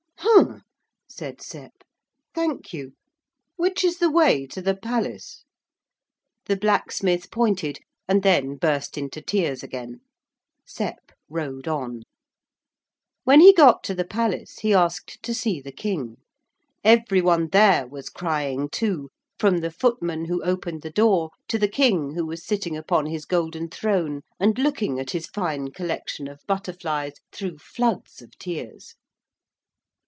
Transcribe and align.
'Humph,' 0.23 0.61
said 1.07 1.41
Sep, 1.41 1.83
'thank 2.33 2.73
you. 2.73 2.93
Which 3.57 3.83
is 3.83 3.99
the 3.99 4.09
way 4.09 4.47
to 4.47 4.61
the 4.61 4.75
palace?' 4.75 5.43
The 6.45 6.55
blacksmith 6.55 7.29
pointed, 7.29 7.79
and 8.07 8.23
then 8.23 8.55
burst 8.55 8.97
into 8.97 9.21
tears 9.21 9.61
again. 9.61 10.01
Sep 10.65 11.11
rode 11.29 11.67
on. 11.67 12.01
When 13.23 13.41
he 13.41 13.53
got 13.53 13.83
to 13.83 13.93
the 13.93 14.05
palace 14.05 14.59
he 14.59 14.73
asked 14.73 15.21
to 15.23 15.33
see 15.33 15.59
the 15.61 15.71
King. 15.73 16.17
Every 16.83 17.21
one 17.21 17.49
there 17.51 17.85
was 17.85 18.09
crying 18.09 18.69
too, 18.71 19.09
from 19.37 19.57
the 19.57 19.69
footman 19.69 20.25
who 20.25 20.41
opened 20.43 20.81
the 20.81 20.89
door 20.91 21.29
to 21.49 21.59
the 21.59 21.67
King, 21.67 22.15
who 22.15 22.25
was 22.25 22.43
sitting 22.43 22.75
upon 22.75 23.05
his 23.05 23.25
golden 23.25 23.69
throne 23.69 24.21
and 24.39 24.57
looking 24.57 24.97
at 24.99 25.11
his 25.11 25.27
fine 25.27 25.71
collection 25.71 26.27
of 26.27 26.41
butterflies 26.47 27.15
through 27.31 27.57
floods 27.59 28.21
of 28.21 28.37
tears. 28.39 28.95